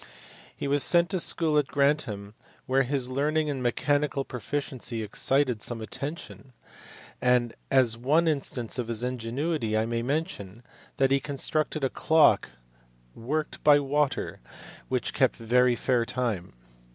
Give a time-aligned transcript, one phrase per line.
[0.57, 2.33] He was sent to school at Grantham,
[2.65, 6.53] where his learning and mechanical proficiency excited some attention;
[7.21, 10.63] and as one instance of his ingenuity I may mention
[10.97, 12.49] that he constructed a clock
[13.13, 14.39] worked by water
[14.89, 16.53] which kept very fair time.